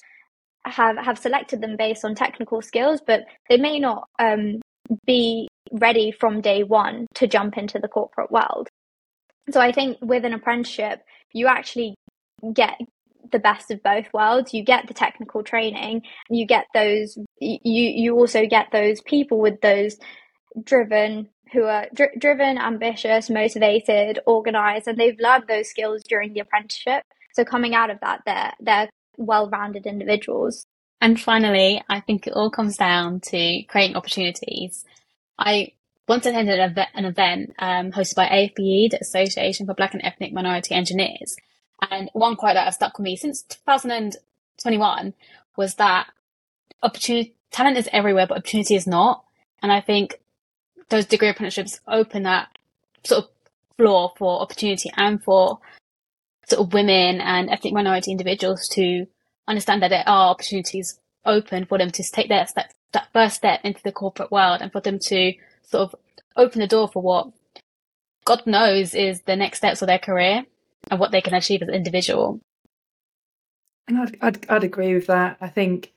[0.65, 4.61] have have selected them based on technical skills, but they may not um,
[5.05, 8.67] be ready from day one to jump into the corporate world.
[9.49, 11.01] So I think with an apprenticeship,
[11.33, 11.95] you actually
[12.53, 12.75] get
[13.31, 14.53] the best of both worlds.
[14.53, 17.17] You get the technical training, you get those.
[17.39, 19.97] You you also get those people with those
[20.63, 26.41] driven who are dr- driven, ambitious, motivated, organized, and they've learned those skills during the
[26.41, 27.03] apprenticeship.
[27.33, 30.65] So coming out of that, they're they're well-rounded individuals.
[30.99, 34.83] And finally, I think it all comes down to creating opportunities.
[35.37, 35.73] I
[36.07, 40.03] once attended an event, an event um, hosted by AFBE, the Association for Black and
[40.03, 41.35] Ethnic Minority Engineers,
[41.89, 45.13] and one quote that has stuck with me since 2021
[45.55, 46.07] was that
[46.83, 49.23] opportunity talent is everywhere, but opportunity is not.
[49.61, 50.19] And I think
[50.89, 52.49] those degree apprenticeships open that
[53.03, 53.29] sort of
[53.77, 55.59] floor for opportunity and for
[56.47, 59.05] sort of women and ethnic minority individuals to
[59.47, 63.59] understand that there are opportunities open for them to take that step, that first step
[63.63, 65.95] into the corporate world and for them to sort of
[66.35, 67.31] open the door for what
[68.25, 70.45] God knows is the next steps of their career
[70.89, 72.39] and what they can achieve as an individual.
[73.87, 75.37] And I'd, I'd, I'd agree with that.
[75.39, 75.93] I think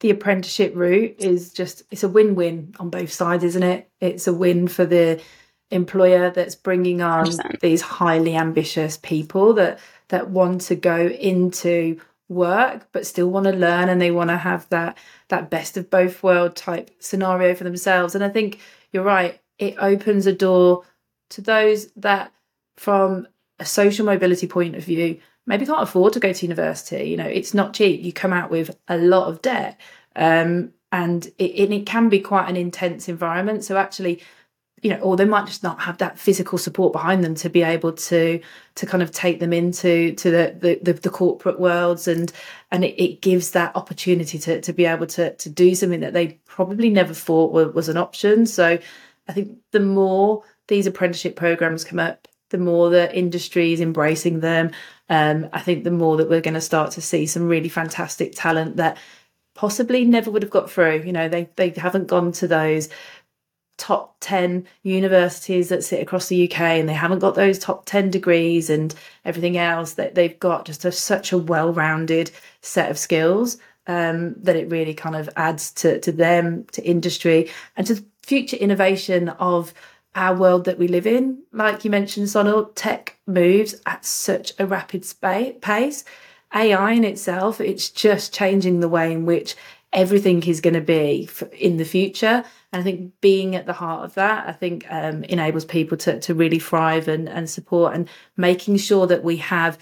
[0.00, 4.32] the apprenticeship route is just it's a win-win on both sides isn't it it's a
[4.32, 5.22] win for the
[5.70, 7.60] employer that's bringing on 100%.
[7.60, 9.78] these highly ambitious people that
[10.08, 14.36] that want to go into work but still want to learn and they want to
[14.36, 14.96] have that
[15.28, 18.58] that best of both world type scenario for themselves and i think
[18.92, 20.82] you're right it opens a door
[21.28, 22.32] to those that
[22.76, 23.26] from
[23.60, 27.04] a social mobility point of view maybe can't afford to go to university.
[27.04, 28.02] You know, it's not cheap.
[28.02, 29.80] You come out with a lot of debt.
[30.16, 33.64] Um, and it, it can be quite an intense environment.
[33.64, 34.22] So actually,
[34.82, 37.62] you know, or they might just not have that physical support behind them to be
[37.62, 38.40] able to
[38.76, 42.32] to kind of take them into to the the, the, the corporate worlds and
[42.70, 46.14] and it, it, gives that opportunity to to be able to to do something that
[46.14, 48.46] they probably never thought was, was an option.
[48.46, 48.78] So
[49.28, 54.40] I think the more these apprenticeship programs come up, the more the industry is embracing
[54.40, 54.70] them,
[55.08, 58.32] um, I think the more that we're going to start to see some really fantastic
[58.34, 58.98] talent that
[59.54, 61.02] possibly never would have got through.
[61.04, 62.88] You know, they they haven't gone to those
[63.80, 68.10] top 10 universities that sit across the UK and they haven't got those top 10
[68.10, 68.94] degrees and
[69.24, 72.30] everything else that they've got just a, such a well-rounded
[72.60, 77.50] set of skills um, that it really kind of adds to, to them to industry
[77.74, 79.72] and to future innovation of
[80.14, 81.42] our world that we live in.
[81.52, 85.06] Like you mentioned, Sonal, tech moves at such a rapid
[85.60, 86.04] pace.
[86.54, 89.54] AI in itself, it's just changing the way in which
[89.92, 92.44] everything is going to be in the future.
[92.72, 96.20] And I think being at the heart of that, I think um, enables people to,
[96.20, 99.78] to really thrive and, and support and making sure that we have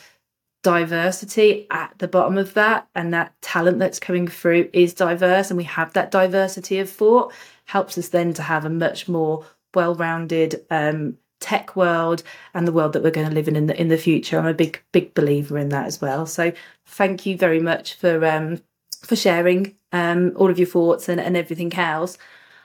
[0.62, 5.56] diversity at the bottom of that and that talent that's coming through is diverse and
[5.56, 7.32] we have that diversity of thought
[7.66, 12.22] helps us then to have a much more well-rounded um, tech world
[12.54, 14.38] and the world that we're going to live in in the in the future.
[14.38, 16.26] I'm a big big believer in that as well.
[16.26, 16.52] So
[16.86, 18.60] thank you very much for um,
[19.02, 22.18] for sharing um, all of your thoughts and, and everything else.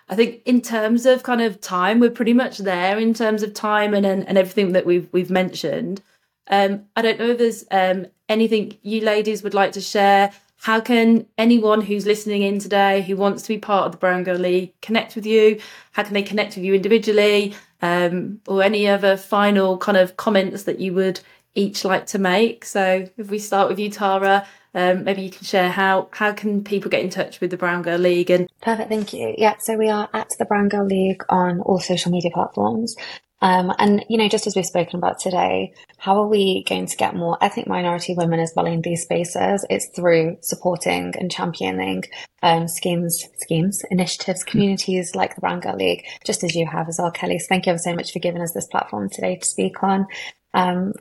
[0.09, 3.53] I think in terms of kind of time, we're pretty much there in terms of
[3.53, 6.01] time and and, and everything that we've we've mentioned.
[6.47, 10.33] Um, I don't know if there's um, anything you ladies would like to share
[10.63, 14.23] how can anyone who's listening in today who wants to be part of the Brown
[14.23, 15.59] Girl League connect with you?
[15.91, 17.53] How can they connect with you individually?
[17.81, 21.19] Um, or any other final kind of comments that you would
[21.53, 22.63] each like to make?
[22.63, 26.63] So if we start with you, Tara, um, maybe you can share how how can
[26.63, 29.75] people get in touch with the Brown Girl League and perfect thank you yeah so
[29.77, 32.95] we are at the Brown Girl League on all social media platforms
[33.43, 36.95] um, and, you know, just as we've spoken about today, how are we going to
[36.95, 39.65] get more ethnic minority women as well in these spaces?
[39.69, 42.05] It's through supporting and championing
[42.41, 46.99] um, schemes, schemes, initiatives, communities like the Brown Girl League, just as you have as
[46.99, 47.37] well, Kellie.
[47.37, 50.07] So thank you ever so much for giving us this platform today to speak on.
[50.53, 50.93] Um,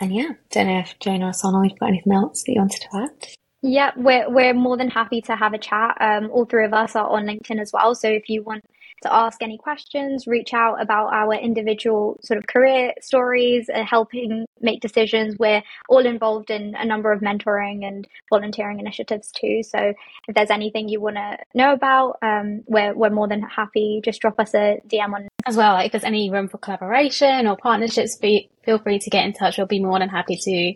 [0.00, 2.80] and yeah, don't know if Jainna or Sonal, you've got anything else that you wanted
[2.80, 3.28] to add?
[3.60, 5.98] Yeah, we're we're more than happy to have a chat.
[6.00, 7.94] Um, all three of us are on LinkedIn as well.
[7.94, 8.64] So if you want
[9.02, 14.46] to ask any questions, reach out about our individual sort of career stories, uh, helping
[14.60, 15.36] make decisions.
[15.38, 19.62] We're all involved in a number of mentoring and volunteering initiatives too.
[19.62, 19.94] So
[20.28, 24.00] if there's anything you want to know about, um, we're, we're more than happy.
[24.04, 25.28] Just drop us a DM on.
[25.46, 29.10] As well, like if there's any room for collaboration or partnerships, be, feel free to
[29.10, 29.56] get in touch.
[29.56, 30.74] We'll be more than happy to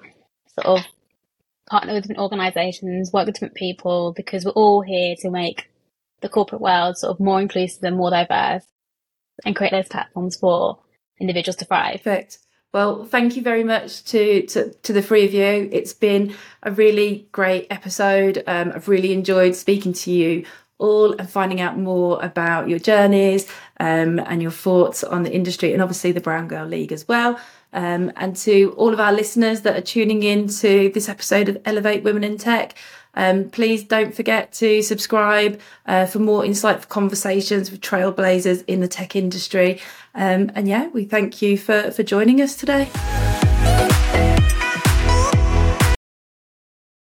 [0.61, 0.87] sort of
[1.67, 5.69] partner with different organizations, work with different people because we're all here to make
[6.25, 8.65] the corporate world sort of more inclusive and more diverse
[9.45, 10.81] and create those platforms for
[11.21, 12.03] individuals to thrive.
[12.03, 12.39] Perfect.
[12.73, 15.69] Well, thank you very much to, to, to the three of you.
[15.71, 18.43] It's been a really great episode.
[18.47, 20.45] Um, I've really enjoyed speaking to you
[20.79, 23.49] all and finding out more about your journeys
[23.79, 27.39] um, and your thoughts on the industry and obviously the Brown Girl League as well.
[27.73, 31.59] Um, and to all of our listeners that are tuning in to this episode of
[31.65, 32.75] Elevate Women in Tech,
[33.17, 38.89] um, please don't forget to subscribe uh, for more insightful conversations with trailblazers in the
[38.89, 39.81] tech industry.
[40.15, 42.91] Um, and yeah, we thank you for, for joining us today.